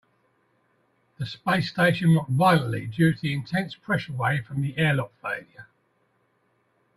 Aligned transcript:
The 1.19 1.27
space 1.27 1.69
station 1.69 2.15
rocked 2.15 2.31
violently 2.31 2.87
due 2.87 3.13
to 3.13 3.21
the 3.21 3.33
intense 3.33 3.75
pressure 3.75 4.13
wave 4.13 4.47
from 4.47 4.63
the 4.63 4.75
airlock 4.75 5.13
failure. 5.21 5.67